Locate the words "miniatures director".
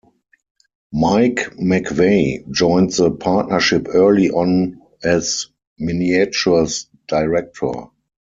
5.77-7.71